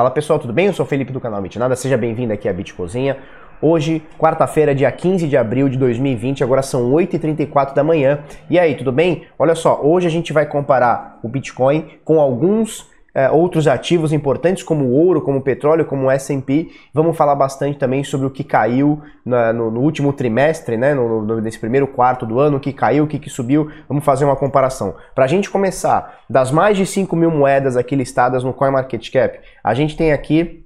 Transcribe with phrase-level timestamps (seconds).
[0.00, 0.64] Fala pessoal, tudo bem?
[0.64, 3.18] Eu sou o Felipe do canal Bitnada, seja bem-vindo aqui à Bit Cozinha.
[3.60, 8.20] Hoje, quarta-feira, dia 15 de abril de 2020, agora são 8h34 da manhã.
[8.48, 9.26] E aí, tudo bem?
[9.38, 14.62] Olha só, hoje a gente vai comparar o Bitcoin com alguns é, outros ativos importantes
[14.62, 16.68] como o ouro, como o petróleo, como o S&P.
[16.92, 21.22] Vamos falar bastante também sobre o que caiu na, no, no, último trimestre, né, no,
[21.22, 23.70] no, nesse primeiro quarto do ano, o que caiu, o que, que subiu.
[23.88, 24.94] Vamos fazer uma comparação.
[25.14, 29.74] Para a gente começar, das mais de 5 mil moedas aqui listadas no CoinMarketCap, a
[29.74, 30.64] gente tem aqui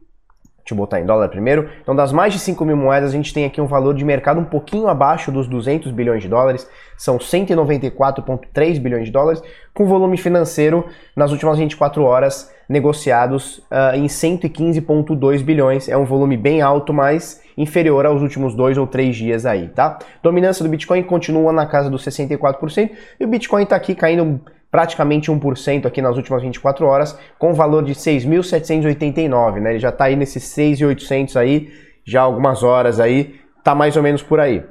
[0.64, 1.68] Deixa eu botar em dólar primeiro.
[1.82, 4.41] Então, das mais de 5 mil moedas, a gente tem aqui um valor de mercado
[4.41, 6.66] um pouquinho abaixo dos 200 bilhões de dólares.
[6.96, 9.42] São 194,3 bilhões de dólares,
[9.74, 15.86] com volume financeiro nas últimas 24 horas negociados uh, em 115,2 bilhões.
[15.86, 19.98] É um volume bem alto, mas inferior aos últimos dois ou três dias aí, tá?
[20.22, 24.41] Dominância do Bitcoin continua na casa dos 64% e o Bitcoin está aqui caindo
[24.74, 29.70] praticamente 1% aqui nas últimas 24 horas, com valor de 6.789, né?
[29.70, 31.70] Ele já está aí nesses 6.800 aí,
[32.05, 34.64] já algumas horas aí, tá mais ou menos por aí.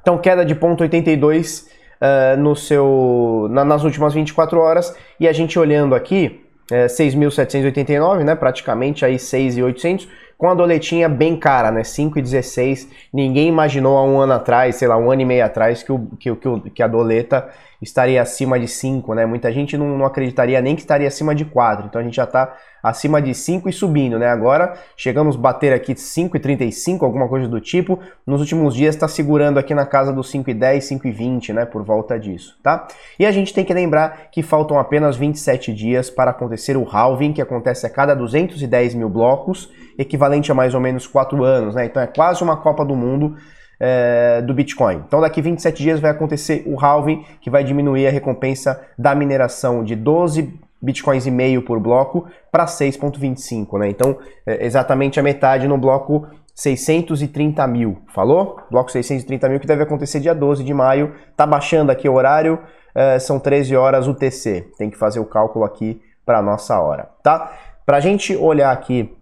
[0.00, 1.68] Então queda de 0,82 uh,
[2.00, 6.40] eh, no seu na, nas últimas 24 horas e a gente olhando aqui,
[6.72, 8.34] é, 6.789, né?
[8.34, 11.82] Praticamente aí 6.800 com a doletinha bem cara, né?
[11.82, 12.88] 5,16.
[13.12, 16.06] Ninguém imaginou há um ano atrás, sei lá, um ano e meio atrás, que, o,
[16.18, 19.26] que, que, que a doleta estaria acima de 5, né?
[19.26, 21.86] Muita gente não, não, acreditaria nem que estaria acima de 4.
[21.86, 24.28] Então a gente já está acima de 5 e subindo, né?
[24.28, 27.98] Agora chegamos a bater aqui 5,35, alguma coisa do tipo.
[28.26, 31.64] Nos últimos dias está segurando aqui na casa dos 5,10, 5,20, né?
[31.64, 32.86] Por volta disso, tá?
[33.18, 37.32] E a gente tem que lembrar que faltam apenas 27 dias para acontecer o halving,
[37.32, 41.86] que acontece a cada 210 mil blocos, equivalente a mais ou menos 4 anos, né?
[41.86, 43.36] Então é quase uma Copa do Mundo
[43.78, 45.02] é, do Bitcoin.
[45.06, 49.84] Então daqui 27 dias vai acontecer o halving, que vai diminuir a recompensa da mineração
[49.84, 53.88] de 12 bitcoins e meio por bloco para 6.25, né?
[53.88, 58.58] Então é exatamente a metade no bloco 630 mil, falou?
[58.70, 61.14] Bloco 630 mil que deve acontecer dia 12 de maio.
[61.36, 62.58] Tá baixando aqui o horário,
[62.94, 64.70] é, são 13 horas UTC.
[64.78, 67.52] Tem que fazer o cálculo aqui para nossa hora, tá?
[67.84, 69.14] Para a gente olhar aqui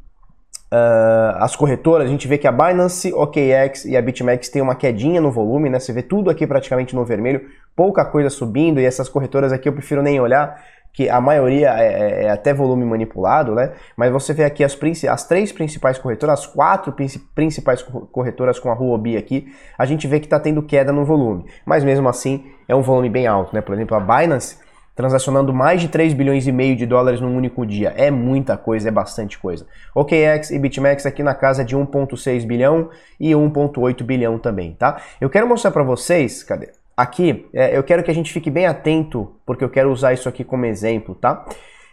[0.74, 4.74] Uh, as corretoras, a gente vê que a Binance, OKX e a BitMEX tem uma
[4.74, 5.78] quedinha no volume, né?
[5.78, 7.42] Você vê tudo aqui praticamente no vermelho,
[7.76, 10.60] pouca coisa subindo, e essas corretoras aqui eu prefiro nem olhar,
[10.92, 13.72] que a maioria é, é, é até volume manipulado, né?
[13.96, 14.76] Mas você vê aqui as,
[15.08, 16.92] as três principais corretoras, as quatro
[17.36, 17.80] principais
[18.10, 19.46] corretoras com a Huobi aqui,
[19.78, 21.44] a gente vê que está tendo queda no volume.
[21.64, 23.60] Mas mesmo assim, é um volume bem alto, né?
[23.60, 24.58] Por exemplo, a Binance
[24.94, 27.92] transacionando mais de 3 bilhões e meio de dólares num único dia.
[27.96, 29.66] É muita coisa, é bastante coisa.
[29.94, 35.00] OKX e BitMEX aqui na casa de 1.6 bilhão e 1.8 bilhão também, tá?
[35.20, 36.70] Eu quero mostrar para vocês, cadê?
[36.96, 40.28] Aqui, é, eu quero que a gente fique bem atento, porque eu quero usar isso
[40.28, 41.44] aqui como exemplo, tá?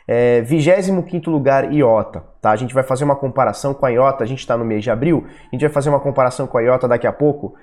[0.08, 2.52] É, 25 lugar IOTA, tá?
[2.52, 4.92] A gente vai fazer uma comparação com a IOTA, a gente está no mês de
[4.92, 7.56] abril, a gente vai fazer uma comparação com a IOTA daqui a pouco.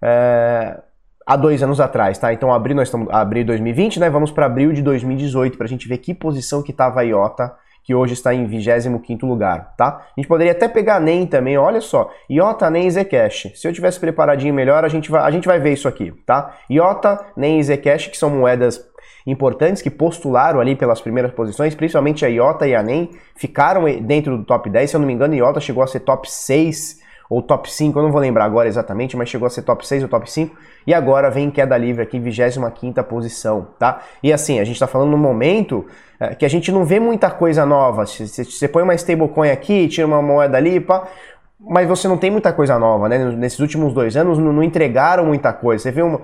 [0.00, 0.80] É,
[1.26, 2.32] há dois anos atrás, tá?
[2.32, 4.10] Então abril nós estamos abril de 2020, né?
[4.10, 7.54] Vamos para abril de 2018 para a gente ver que posição que estava a IOTA,
[7.82, 10.06] que hoje está em 25 lugar, tá?
[10.16, 13.52] A gente poderia até pegar NEM também, olha só, IOTA, NEM e Zcash.
[13.54, 16.54] Se eu tivesse preparadinho melhor, a gente vai, a gente vai ver isso aqui, tá?
[16.70, 18.82] IOTA, NEM e Zcash, que são moedas
[19.26, 24.36] importantes que postularam ali pelas primeiras posições, principalmente a IOTA e a NEM, ficaram dentro
[24.36, 27.03] do top 10, se eu não me engano, a IOTA chegou a ser top 6
[27.28, 30.02] ou top 5, eu não vou lembrar agora exatamente, mas chegou a ser top 6
[30.02, 30.54] ou top 5,
[30.86, 34.02] e agora vem queda livre aqui em 25 posição, tá?
[34.22, 35.86] E assim, a gente está falando no momento
[36.20, 40.06] é, que a gente não vê muita coisa nova, você põe uma stablecoin aqui, tira
[40.06, 41.08] uma moeda ali, pá,
[41.58, 43.18] mas você não tem muita coisa nova, né?
[43.18, 46.20] Nesses últimos dois anos não, não entregaram muita coisa, você vê uma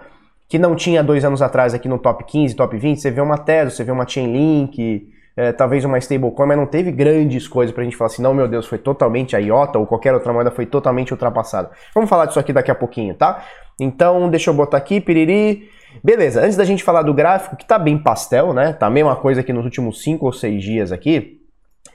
[0.48, 3.38] que não tinha dois anos atrás aqui no top 15, top 20, você vê uma
[3.38, 5.08] Tezos, você vê uma Chainlink,
[5.40, 8.46] é, talvez uma stablecoin, mas não teve grandes coisas pra gente falar assim, não, meu
[8.46, 11.70] Deus, foi totalmente a IOTA ou qualquer outra moeda foi totalmente ultrapassada.
[11.94, 13.42] Vamos falar disso aqui daqui a pouquinho, tá?
[13.80, 15.70] Então, deixa eu botar aqui, piriri.
[16.04, 18.74] Beleza, antes da gente falar do gráfico, que tá bem pastel, né?
[18.74, 21.40] Tá a mesma coisa aqui nos últimos 5 ou 6 dias aqui.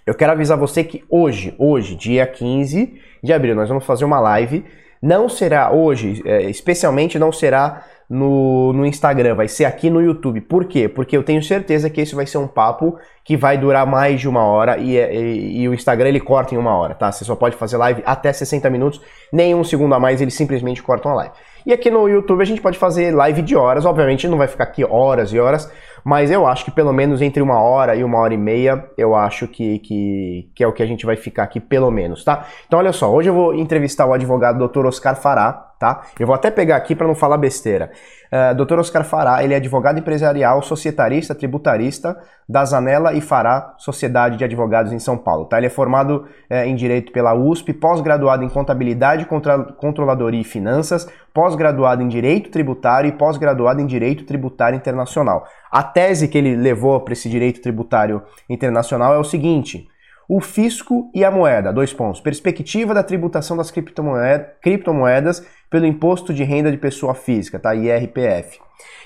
[0.08, 4.20] Eu quero avisar você que hoje, hoje, dia 15 de abril, nós vamos fazer uma
[4.20, 4.66] live.
[5.00, 10.42] Não será hoje, é, especialmente não será no, no Instagram, vai ser aqui no YouTube.
[10.42, 10.88] Por quê?
[10.88, 14.30] Porque eu tenho certeza que esse vai ser um papo que vai durar mais de
[14.30, 17.12] uma hora e, e, e, o Instagram ele corta em uma hora, tá?
[17.12, 19.02] Você só pode fazer live até 60 minutos,
[19.34, 21.34] nem um segundo a mais, eles simplesmente cortam a live.
[21.66, 24.66] E aqui no YouTube a gente pode fazer live de horas, obviamente não vai ficar
[24.66, 25.72] aqui horas e horas,
[26.04, 29.16] mas eu acho que pelo menos entre uma hora e uma hora e meia, eu
[29.16, 32.46] acho que, que, que é o que a gente vai ficar aqui pelo menos, tá?
[32.68, 34.86] Então olha só, hoje eu vou entrevistar o advogado Dr.
[34.86, 36.04] Oscar Fará, tá?
[36.20, 37.92] Eu vou até pegar aqui para não falar besteira.
[38.32, 38.80] Uh, Dr.
[38.80, 42.18] Oscar Fará, ele é advogado empresarial, societarista, tributarista
[42.48, 45.58] da Zanella e Fará Sociedade de Advogados em São Paulo, tá?
[45.58, 51.08] Ele é formado uh, em Direito pela USP, pós-graduado em Contabilidade, contra, Controladoria e Finanças,
[51.34, 55.46] pós-graduado em Direito Tributário e pós-graduado em Direito Tributário Internacional.
[55.72, 59.88] A tese que ele levou para esse Direito Tributário Internacional é o seguinte
[60.28, 61.72] o fisco e a moeda.
[61.72, 62.22] Dois pontos.
[62.22, 67.76] Perspectiva da tributação das criptomoedas pelo imposto de renda de pessoa física, tá?
[67.76, 68.60] IRPF.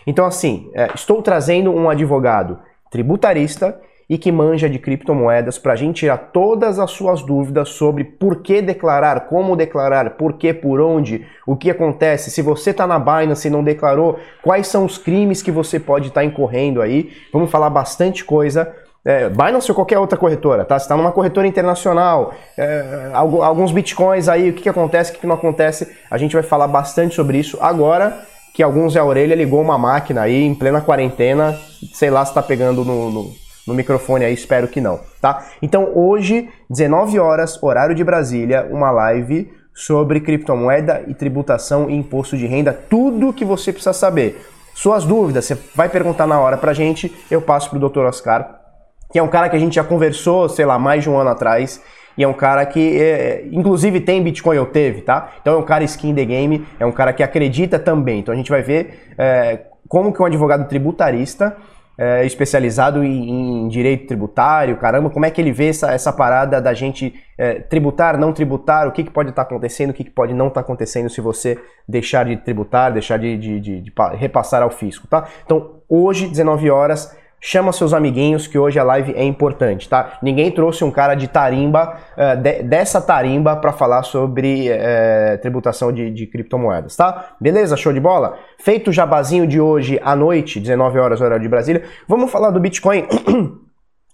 [0.05, 3.79] Então, assim, é, estou trazendo um advogado tributarista
[4.09, 8.41] e que manja de criptomoedas para a gente tirar todas as suas dúvidas sobre por
[8.41, 12.97] que declarar, como declarar, por que, por onde, o que acontece, se você está na
[12.97, 17.11] Binance e não declarou, quais são os crimes que você pode estar tá incorrendo aí.
[17.31, 18.73] Vamos falar bastante coisa
[19.05, 20.77] é, Binance ou qualquer outra corretora, tá?
[20.77, 25.21] Você está numa corretora internacional, é, alguns bitcoins aí, o que, que acontece, o que,
[25.21, 29.05] que não acontece, a gente vai falar bastante sobre isso agora que alguns é a
[29.05, 31.57] orelha ligou uma máquina aí em plena quarentena,
[31.93, 33.31] sei lá se está pegando no, no,
[33.65, 35.45] no, microfone aí, espero que não, tá?
[35.61, 42.35] Então hoje, 19 horas, horário de Brasília, uma live sobre criptomoeda e tributação e imposto
[42.35, 44.45] de renda, tudo que você precisa saber.
[44.75, 48.07] Suas dúvidas, você vai perguntar na hora pra gente, eu passo pro Dr.
[48.07, 48.58] Oscar
[49.11, 51.29] que é um cara que a gente já conversou, sei lá, mais de um ano
[51.29, 51.81] atrás.
[52.17, 55.31] E é um cara que, é, inclusive, tem Bitcoin ou teve, tá?
[55.41, 58.19] Então é um cara skin the game, é um cara que acredita também.
[58.19, 61.55] Então a gente vai ver é, como que um advogado tributarista
[61.99, 66.61] é, especializado em, em, direito tributário, caramba, como é que ele vê essa, essa parada
[66.61, 70.05] da gente é, tributar, não tributar, o que, que pode estar tá acontecendo, o que,
[70.05, 73.81] que pode não estar tá acontecendo se você deixar de tributar, deixar de, de, de,
[73.81, 75.27] de repassar ao fisco, tá?
[75.43, 80.17] Então, hoje, 19 horas, chama seus amiguinhos que hoje a live é importante, tá?
[80.21, 85.91] Ninguém trouxe um cara de tarimba, uh, de, dessa tarimba para falar sobre uh, tributação
[85.91, 87.35] de, de, criptomoedas, tá?
[87.39, 87.77] Beleza?
[87.77, 88.37] Show de bola?
[88.57, 92.59] Feito o jabazinho de hoje à noite, 19 horas horário de Brasília, vamos falar do
[92.59, 93.05] Bitcoin.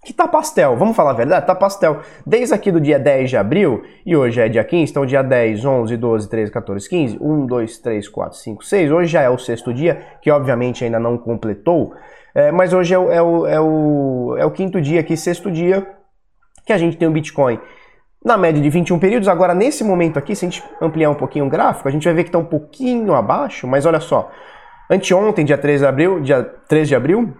[0.06, 2.00] que tá pastel, vamos falar a verdade, tá pastel.
[2.26, 5.66] Desde aqui do dia 10 de abril, e hoje é dia 15, então dia 10,
[5.66, 9.38] 11, 12, 13, 14, 15, 1, 2, 3, 4, 5, 6, hoje já é o
[9.38, 11.94] sexto dia, que obviamente ainda não completou,
[12.36, 15.50] é, mas hoje é o, é, o, é, o, é o quinto dia aqui, sexto
[15.50, 15.88] dia,
[16.66, 17.60] que a gente tem o Bitcoin
[18.24, 19.28] na média de 21 períodos.
[19.28, 22.14] Agora, nesse momento aqui, se a gente ampliar um pouquinho o gráfico, a gente vai
[22.14, 24.32] ver que está um pouquinho abaixo, mas olha só.
[24.90, 27.36] Anteontem, dia 3 de abril, dia 3 de abril,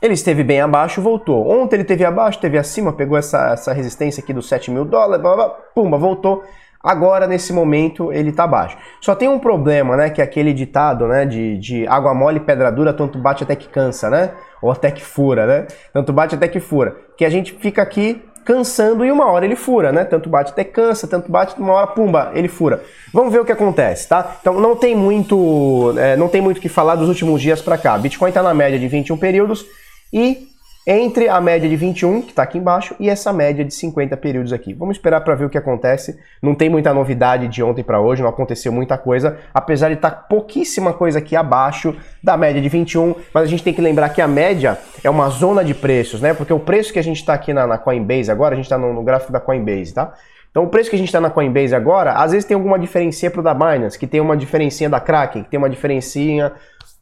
[0.00, 1.48] ele esteve bem abaixo, voltou.
[1.48, 5.22] Ontem ele esteve abaixo, esteve acima, pegou essa, essa resistência aqui dos 7 mil dólares,
[5.22, 6.44] blá, blá, pumba, voltou.
[6.82, 8.76] Agora, nesse momento, ele está baixo.
[9.00, 10.08] Só tem um problema, né?
[10.08, 11.24] Que é aquele ditado, né?
[11.24, 14.30] De, de água mole, pedra dura, tanto bate até que cansa, né?
[14.62, 15.66] Ou até que fura, né?
[15.92, 16.94] Tanto bate até que fura.
[17.16, 20.04] Que a gente fica aqui cansando e uma hora ele fura, né?
[20.04, 22.80] Tanto bate até cansa, tanto bate, uma hora, pumba, ele fura.
[23.12, 24.36] Vamos ver o que acontece, tá?
[24.40, 27.76] Então não tem muito, é, não tem muito o que falar dos últimos dias para
[27.76, 27.98] cá.
[27.98, 29.66] Bitcoin está na média de 21 períodos
[30.12, 30.48] e
[30.86, 34.52] entre a média de 21, que está aqui embaixo, e essa média de 50 períodos
[34.52, 34.72] aqui.
[34.72, 36.16] Vamos esperar para ver o que acontece.
[36.40, 40.10] Não tem muita novidade de ontem para hoje, não aconteceu muita coisa, apesar de estar
[40.10, 44.10] tá pouquíssima coisa aqui abaixo da média de 21, mas a gente tem que lembrar
[44.10, 46.32] que a média é uma zona de preços, né?
[46.32, 48.78] Porque o preço que a gente está aqui na, na, Coinbase agora, a gente está
[48.78, 50.14] no, no gráfico da Coinbase, tá?
[50.52, 53.28] Então o preço que a gente está na Coinbase agora, às vezes tem alguma diferença
[53.28, 56.52] para o da Binance, que tem uma diferencinha da Kraken, que tem uma diferencinha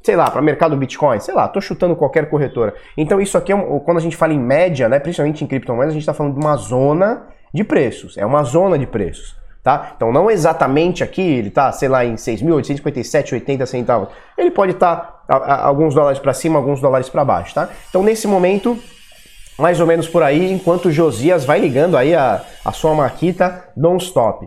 [0.04, 2.74] sei lá, para mercado Bitcoin, sei lá, tô chutando qualquer corretora.
[2.94, 5.92] Então isso aqui é um, quando a gente fala em média, né, principalmente em criptomoedas,
[5.92, 7.22] a gente está falando de uma zona
[7.54, 9.34] de preços, é uma zona de preços.
[9.62, 9.92] Tá?
[9.96, 14.08] Então não exatamente aqui, ele está, sei lá, em 6.857,80 centavos.
[14.36, 17.70] Ele pode estar tá, alguns dólares para cima, alguns dólares para baixo, tá?
[17.88, 18.78] Então nesse momento,
[19.58, 24.46] mais ou menos por aí, enquanto Josias vai ligando aí a, a sua maquita non-stop.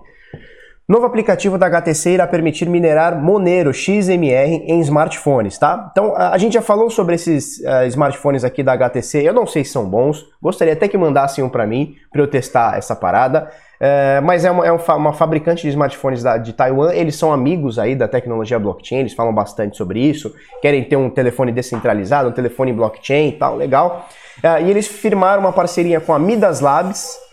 [0.89, 5.89] Novo aplicativo da HTC irá permitir minerar Monero XMR em smartphones, tá?
[5.91, 9.65] Então, a gente já falou sobre esses uh, smartphones aqui da HTC, eu não sei
[9.65, 13.51] se são bons, gostaria até que mandassem um para mim, para eu testar essa parada,
[13.81, 17.77] uh, mas é, uma, é uma, fabricante de smartphones da, de Taiwan, eles são amigos
[17.77, 22.31] aí da tecnologia blockchain, eles falam bastante sobre isso, querem ter um telefone descentralizado, um
[22.31, 24.07] telefone blockchain e tal, legal.
[24.41, 27.26] Uh, e eles firmaram uma parceria com a Midas Labs,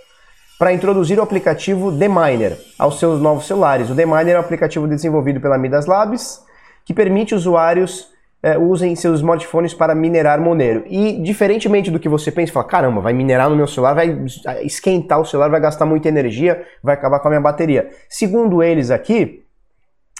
[0.58, 3.90] para introduzir o aplicativo The Miner aos seus novos celulares.
[3.90, 6.42] O The Miner é um aplicativo desenvolvido pela Midas Labs
[6.84, 8.12] que permite usuários
[8.44, 10.84] é, usem seus smartphones para minerar Monero.
[10.86, 14.22] E diferentemente do que você pensa, fala, caramba, vai minerar no meu celular, vai
[14.62, 17.88] esquentar o celular, vai gastar muita energia, vai acabar com a minha bateria.
[18.06, 19.44] Segundo eles aqui,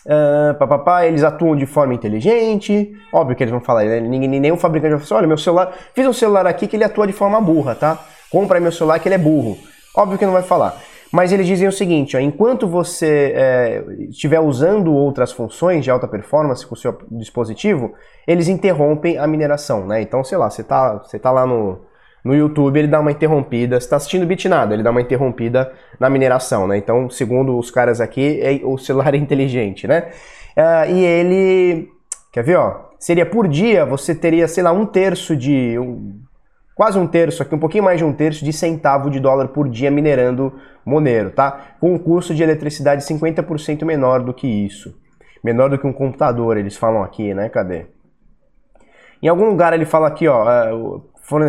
[0.06, 4.00] uh, eles atuam de forma inteligente, óbvio que eles vão falar, né?
[4.00, 6.84] Ninguém, nenhum fabricante vai falar assim, olha, meu celular, fiz um celular aqui que ele
[6.84, 8.06] atua de forma burra, tá?
[8.30, 9.58] Compra meu celular que ele é burro.
[9.96, 10.80] Óbvio que não vai falar.
[11.12, 16.08] Mas eles dizem o seguinte, ó, enquanto você é, estiver usando outras funções de alta
[16.08, 17.94] performance com o seu dispositivo,
[18.26, 20.02] eles interrompem a mineração, né?
[20.02, 21.78] Então, sei lá, você tá, você tá lá no,
[22.24, 26.10] no YouTube, ele dá uma interrompida, você está assistindo Bitnado, ele dá uma interrompida na
[26.10, 26.78] mineração, né?
[26.78, 30.08] Então, segundo os caras aqui, é, o celular é inteligente, né?
[30.56, 31.88] Uh, e ele,
[32.32, 36.18] quer ver, ó, seria por dia, você teria, sei lá, um terço de, um,
[36.74, 39.68] quase um terço aqui, um pouquinho mais de um terço de centavo de dólar por
[39.68, 40.52] dia minerando
[40.84, 41.76] Monero, tá?
[41.80, 44.94] Com um custo de eletricidade 50% menor do que isso.
[45.42, 47.48] Menor do que um computador, eles falam aqui, né?
[47.48, 47.86] Cadê?
[49.22, 50.70] Em algum lugar ele fala aqui, ó, é,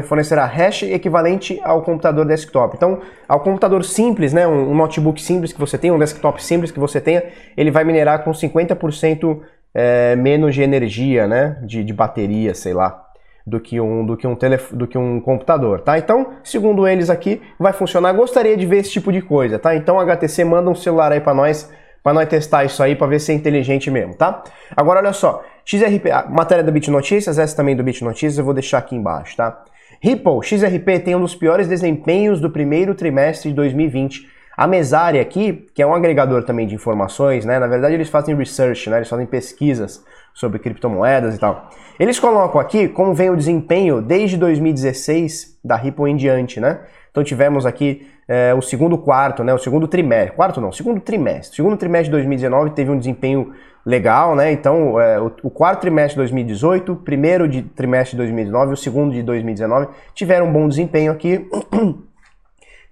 [0.04, 2.76] fornecerá hash equivalente ao computador desktop.
[2.76, 6.80] Então, ao computador simples, né, um notebook simples que você tem, um desktop simples que
[6.80, 7.24] você tenha,
[7.58, 9.42] ele vai minerar com 50%
[9.74, 13.05] é, menos de energia, né, de, de bateria, sei lá
[13.46, 15.98] do que um do que um telef do que um computador, tá?
[16.00, 18.12] Então, segundo eles aqui, vai funcionar.
[18.14, 19.76] Gostaria de ver esse tipo de coisa, tá?
[19.76, 21.72] Então, HTC manda um celular aí para nós,
[22.02, 24.44] para nós testar isso aí para ver se é inteligente mesmo, tá?
[24.76, 28.46] Agora olha só, XRP, a matéria da Bit Notícias, essa também do Bit Notícias, eu
[28.46, 29.64] vou deixar aqui embaixo, tá?
[30.02, 34.28] Ripple, XRP tem um dos piores desempenhos do primeiro trimestre de 2020.
[34.58, 37.60] A Mesária aqui, que é um agregador também de informações, né?
[37.60, 38.98] Na verdade, eles fazem research, né?
[38.98, 40.04] Eles fazem pesquisas
[40.36, 41.70] sobre criptomoedas e tal.
[41.98, 46.82] Eles colocam aqui como vem o desempenho desde 2016 da Ripple em diante, né?
[47.10, 49.54] Então tivemos aqui é, o segundo quarto, né?
[49.54, 51.54] O segundo trimestre, quarto não, segundo trimestre.
[51.54, 53.54] O segundo trimestre de 2019 teve um desempenho
[53.86, 54.52] legal, né?
[54.52, 59.14] Então é, o, o, quarto trimestre de 2018, primeiro de trimestre de 2019, o segundo
[59.14, 61.48] de 2019 tiveram um bom desempenho aqui.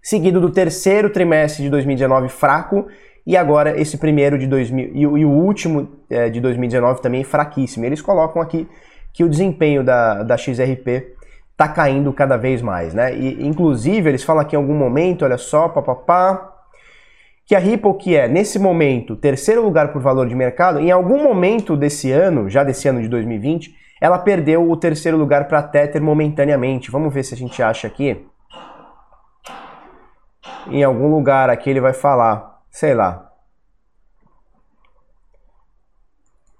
[0.02, 2.88] seguido do terceiro trimestre de 2019 fraco
[3.26, 7.86] e agora esse primeiro de 2000 e, o último é, de 2019 também fraquíssimo.
[7.86, 8.68] Eles colocam aqui
[9.14, 11.14] que o desempenho da, da XRP
[11.52, 13.16] está caindo cada vez mais, né?
[13.16, 16.52] E inclusive eles falam aqui em algum momento, olha só, papapá,
[17.46, 21.22] que a Ripple, que é nesse momento terceiro lugar por valor de mercado, em algum
[21.22, 26.02] momento desse ano, já desse ano de 2020, ela perdeu o terceiro lugar para Tether
[26.02, 26.92] momentaneamente.
[26.92, 28.26] Vamos ver se a gente acha aqui.
[30.68, 33.30] Em algum lugar aqui ele vai falar sei lá.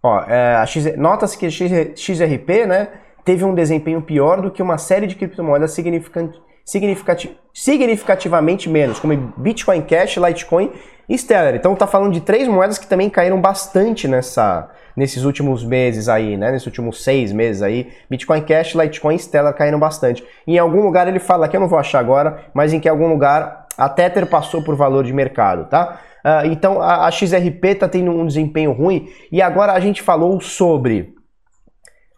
[0.02, 0.64] Ó, é,
[0.96, 2.90] nota-se que a XRP, né,
[3.26, 9.34] teve um desempenho pior do que uma série de criptomoedas significant, significati, significativamente menos, como
[9.38, 10.72] Bitcoin Cash, Litecoin
[11.12, 11.56] Stellar.
[11.56, 16.38] Então tá falando de três moedas que também caíram bastante nessa, nesses últimos meses aí,
[16.38, 16.52] né?
[16.52, 17.92] Nesses últimos seis meses aí.
[18.10, 20.24] Bitcoin Cash, Litecoin e Stellar caíram bastante.
[20.48, 23.08] Em algum lugar ele fala, que eu não vou achar agora, mas em que algum
[23.08, 26.00] lugar a Tether passou por valor de mercado, tá?
[26.24, 30.40] Uh, então a, a XRP está tendo um desempenho ruim e agora a gente falou
[30.40, 31.14] sobre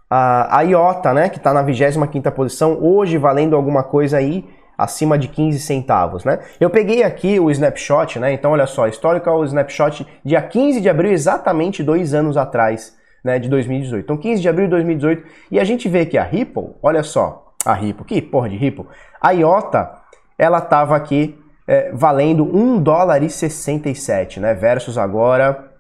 [0.10, 4.46] a, a IOTA, né, que está na 25ª posição, hoje valendo alguma coisa aí
[4.78, 6.40] acima de 15 centavos, né?
[6.60, 8.34] Eu peguei aqui o snapshot, né?
[8.34, 13.50] Então olha só, historical snapshot dia 15 de abril, exatamente dois anos atrás, né, de
[13.50, 14.04] 2018.
[14.04, 17.54] Então 15 de abril de 2018 e a gente vê que a Ripple, olha só,
[17.66, 18.86] a Ripple, que porra de Ripple,
[19.20, 19.92] a IOTA,
[20.38, 24.54] ela estava aqui é, valendo 1 dólar e 67, né?
[24.54, 25.72] Versus agora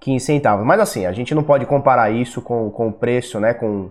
[0.00, 0.66] 15 centavos.
[0.66, 3.54] Mas assim, a gente não pode comparar isso com, com o preço, né?
[3.54, 3.90] Com,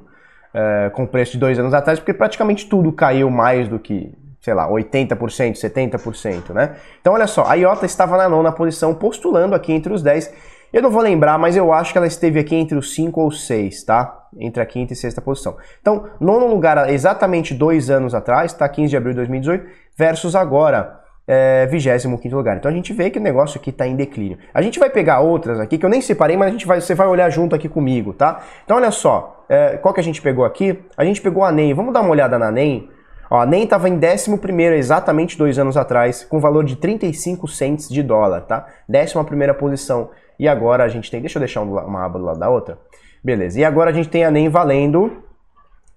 [0.54, 4.14] é, com o preço de dois anos atrás, porque praticamente tudo caiu mais do que,
[4.42, 6.76] sei lá, 80%, 70%, né?
[7.00, 10.34] Então olha só, a IOTA estava na nona posição, postulando aqui entre os 10.
[10.74, 13.32] Eu não vou lembrar, mas eu acho que ela esteve aqui entre os 5 ou
[13.32, 14.28] 6, tá?
[14.40, 15.58] Entre a quinta e sexta posição.
[15.82, 18.68] Então, nono lugar exatamente dois anos atrás, tá?
[18.68, 19.66] 15 de abril de 2018,
[19.98, 22.58] versus agora, é, 25 lugar.
[22.58, 24.38] Então a gente vê que o negócio aqui está em declínio.
[24.54, 26.96] A gente vai pegar outras aqui que eu nem separei, mas a gente vai, você
[26.96, 28.42] vai olhar junto aqui comigo, tá?
[28.64, 30.80] Então olha só, é, qual que a gente pegou aqui?
[30.98, 31.74] A gente pegou a NEM.
[31.74, 32.90] Vamos dar uma olhada na NEM.
[33.32, 34.30] Ó, a NEM estava em 11
[34.76, 38.68] exatamente dois anos atrás, com valor de 35 cents de dólar, tá?
[38.90, 40.10] 11 posição.
[40.38, 41.22] E agora a gente tem.
[41.22, 42.78] Deixa eu deixar uma aba do lado da outra.
[43.24, 43.58] Beleza.
[43.58, 45.24] E agora a gente tem a NEM valendo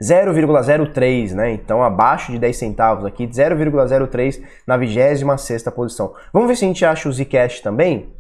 [0.00, 1.50] 0,03, né?
[1.50, 5.25] Então abaixo de 10 centavos aqui, 0,03 na 26
[5.75, 6.14] posição.
[6.33, 8.12] Vamos ver se a gente acha o Zcash também.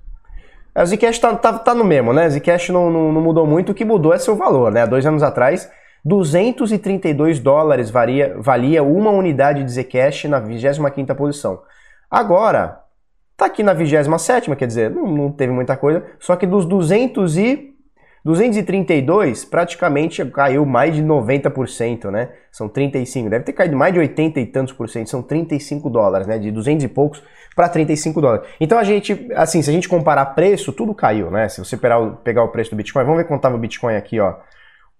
[0.74, 2.28] É, o Zcash tá, tá, tá no mesmo, né?
[2.28, 4.84] Zcash não, não, não, mudou muito, o que mudou é seu valor, né?
[4.88, 5.70] Dois anos atrás,
[6.04, 11.62] 232 dólares varia, valia uma unidade de Zcash na 25 posição.
[12.10, 12.80] Agora,
[13.36, 17.38] tá aqui na 27 quer dizer, não, não teve muita coisa, só que dos 200
[17.38, 17.74] e
[18.24, 22.30] 232 praticamente caiu mais de 90%, né?
[22.50, 26.26] São 35, deve ter caído mais de 80 e tantos por cento, são 35 dólares,
[26.26, 26.38] né?
[26.38, 27.22] De 200 e poucos
[27.54, 28.48] para 35 dólares.
[28.58, 31.50] Então a gente, assim, se a gente comparar preço, tudo caiu, né?
[31.50, 33.94] Se você pegar o, pegar o preço do Bitcoin, vamos ver quanto estava o Bitcoin
[33.94, 34.36] aqui, ó.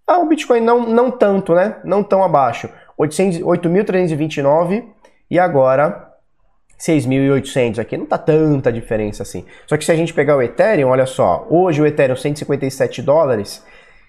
[0.07, 1.77] Ah, o Bitcoin não, não tanto, né?
[1.85, 2.69] Não tão abaixo.
[2.99, 4.85] 8.329
[5.31, 6.11] e agora
[6.79, 9.45] 6.800 aqui, não tá tanta diferença assim.
[9.67, 13.65] Só que se a gente pegar o Ethereum, olha só, hoje o Ethereum 157 dólares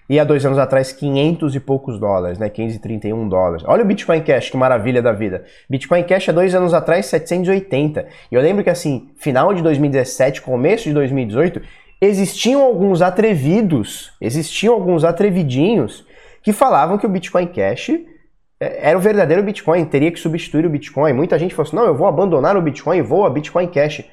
[0.08, 3.64] e há dois anos atrás 500 e poucos dólares, né, 531 dólares.
[3.66, 5.44] Olha o Bitcoin Cash, que maravilha da vida.
[5.68, 8.06] Bitcoin Cash há dois anos atrás 780.
[8.30, 11.60] E eu lembro que assim, final de 2017, começo de 2018,
[12.00, 16.06] existiam alguns atrevidos, existiam alguns atrevidinhos
[16.42, 17.90] que falavam que o Bitcoin Cash
[18.60, 21.12] é, era o verdadeiro Bitcoin, teria que substituir o Bitcoin.
[21.12, 24.04] Muita gente falou assim: não, eu vou abandonar o Bitcoin vou a Bitcoin Cash.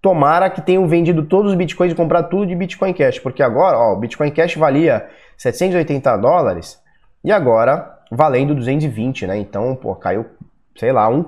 [0.00, 3.76] Tomara que tenham vendido todos os Bitcoins e comprado tudo de Bitcoin Cash, porque agora
[3.76, 5.06] ó, o Bitcoin Cash valia
[5.36, 6.80] 780 dólares
[7.22, 9.38] e agora valendo 220, né?
[9.38, 10.24] Então, pô, caiu,
[10.74, 11.22] sei lá, um,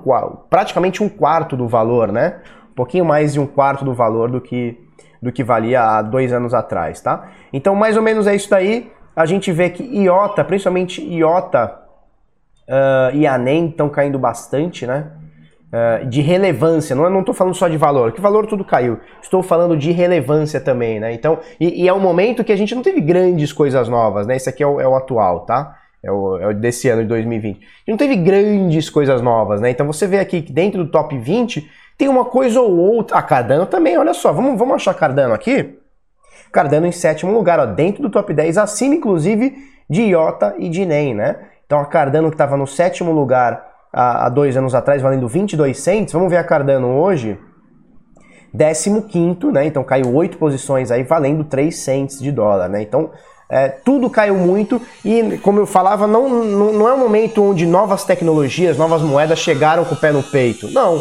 [0.49, 2.41] praticamente um quarto do valor, né?
[2.71, 4.79] Um pouquinho mais de um quarto do valor do que,
[5.21, 7.31] do que valia há dois anos atrás, tá?
[7.53, 8.91] Então, mais ou menos é isso daí.
[9.15, 11.83] A gente vê que IOTA, principalmente IOTA,
[12.69, 15.13] uh, e a NEM estão caindo bastante, né?
[15.73, 19.75] Uh, de relevância, não estou falando só de valor, que valor tudo caiu, estou falando
[19.75, 21.15] de relevância também, né?
[21.15, 24.37] Então, e, e, é um momento que a gente não teve grandes coisas novas, né?
[24.37, 25.79] Esse aqui é o, é o atual, tá?
[26.05, 27.61] É o, é o, desse ano de 2020.
[27.87, 29.71] E não teve grandes coisas novas, né?
[29.71, 31.67] Então você vê aqui que dentro do top 20
[32.03, 33.17] tem uma coisa ou outra.
[33.17, 35.79] A Cardano também, olha só, vamos, vamos achar Cardano aqui?
[36.51, 39.55] Cardano em sétimo lugar, ó, dentro do top 10, acima inclusive
[39.89, 41.37] de IOTA e de NEM, né?
[41.65, 45.79] Então a Cardano que estava no sétimo lugar há, há, dois anos atrás, valendo 22
[45.79, 47.39] cents, vamos ver a Cardano hoje,
[48.53, 49.67] 15 né?
[49.67, 52.83] Então caiu oito posições aí, valendo 3 cents de dólar, né?
[52.83, 53.13] Então
[53.49, 57.65] é, tudo caiu muito e, como eu falava, não, não, não é um momento onde
[57.65, 60.69] novas tecnologias, novas moedas chegaram com o pé no peito.
[60.73, 61.01] Não.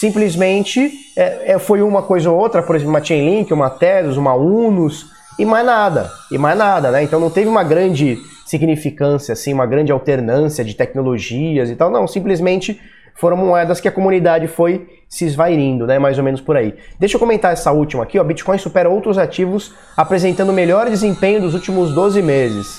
[0.00, 4.32] Simplesmente é, é, foi uma coisa ou outra, por exemplo, uma Chainlink, uma Tesos, uma
[4.32, 6.10] Unos, e mais nada.
[6.32, 7.02] E mais nada, né?
[7.02, 8.16] Então não teve uma grande
[8.46, 11.90] significância, assim, uma grande alternância de tecnologias e tal.
[11.90, 12.80] Não, simplesmente
[13.14, 15.98] foram moedas que a comunidade foi se esvairindo, né?
[15.98, 16.74] Mais ou menos por aí.
[16.98, 18.24] Deixa eu comentar essa última aqui, ó.
[18.24, 22.78] Bitcoin supera outros ativos apresentando melhor desempenho dos últimos 12 meses.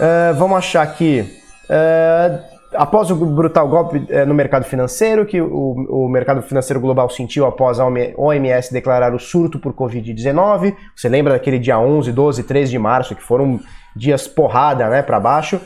[0.00, 1.24] Uh, vamos achar aqui.
[1.70, 5.46] Uh, após o brutal golpe é, no mercado financeiro, que o,
[5.88, 11.34] o, mercado financeiro global sentiu após a OMS declarar o surto por Covid-19, você lembra
[11.34, 13.60] daquele dia 11, 12, 13 de março, que foram
[13.94, 15.60] dias porrada né, para baixo,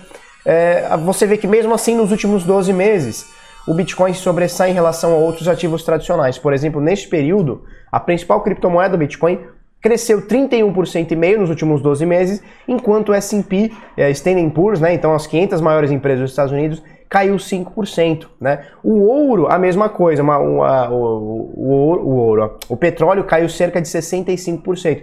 [0.45, 3.27] é, você vê que mesmo assim nos últimos 12 meses
[3.66, 6.38] o Bitcoin sobressai em relação a outros ativos tradicionais.
[6.38, 9.40] Por exemplo, neste período, a principal criptomoeda Bitcoin
[9.81, 14.95] cresceu 31% e meio nos últimos 12 meses, enquanto o S&P, é, Standard Poor's, né,
[14.95, 18.27] então as 500 maiores empresas dos Estados Unidos, caiu 5%.
[18.40, 18.64] Né?
[18.83, 23.81] O ouro, a mesma coisa, uma, uma, o, o, o, ouro, o petróleo caiu cerca
[23.81, 25.03] de 65%.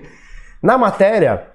[0.61, 1.47] Na matéria,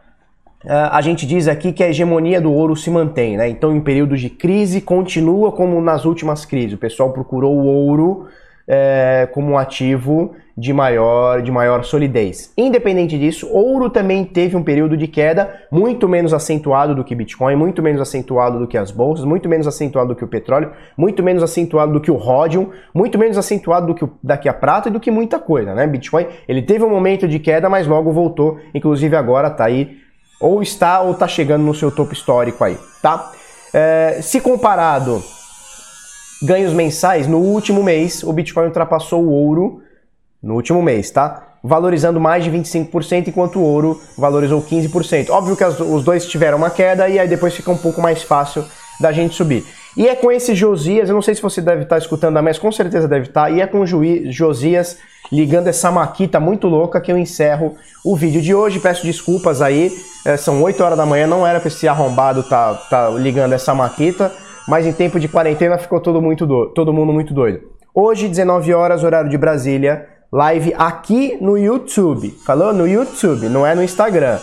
[0.66, 3.48] a gente diz aqui que a hegemonia do ouro se mantém, né?
[3.48, 6.74] Então, em períodos de crise, continua como nas últimas crises.
[6.74, 8.26] O pessoal procurou o ouro
[8.68, 12.52] é, como um ativo de maior, de maior solidez.
[12.58, 17.54] Independente disso, ouro também teve um período de queda muito menos acentuado do que Bitcoin,
[17.54, 21.22] muito menos acentuado do que as bolsas, muito menos acentuado do que o petróleo, muito
[21.22, 24.88] menos acentuado do que o Rhodium, muito menos acentuado do que, o, daqui a prata
[24.88, 25.86] e do que muita coisa, né?
[25.86, 29.96] Bitcoin, ele teve um momento de queda, mas logo voltou, inclusive agora tá aí,
[30.40, 33.30] ou está ou tá chegando no seu topo histórico aí, tá?
[33.72, 35.22] É, se comparado
[36.42, 39.82] ganhos mensais, no último mês o Bitcoin ultrapassou o ouro
[40.42, 41.44] no último mês, tá?
[41.62, 45.30] Valorizando mais de 25%, enquanto o ouro valorizou 15%.
[45.30, 48.22] Óbvio que as, os dois tiveram uma queda e aí depois fica um pouco mais
[48.22, 48.64] fácil
[49.00, 49.64] da gente subir.
[49.96, 52.70] E é com esse Josias, eu não sei se você deve estar escutando, mas com
[52.70, 53.86] certeza deve estar, e é com o
[54.30, 54.98] Josias
[55.32, 58.78] ligando essa maquita muito louca que eu encerro o vídeo de hoje.
[58.78, 59.92] Peço desculpas aí,
[60.24, 63.74] é, são 8 horas da manhã, não era para esse arrombado tá, tá ligando essa
[63.74, 64.32] maquita
[64.68, 66.66] mas em tempo de quarentena ficou todo, muito do...
[66.66, 67.60] todo mundo muito doido.
[67.94, 72.30] Hoje, 19 horas, horário de Brasília, live aqui no YouTube.
[72.44, 72.72] Falou?
[72.72, 74.38] No YouTube, não é no Instagram.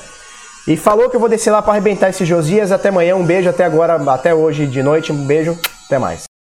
[0.68, 2.72] E falou que eu vou descer lá para arrebentar esse Josias.
[2.72, 6.35] Até amanhã, um beijo, até agora, até hoje de noite, um beijo, até mais.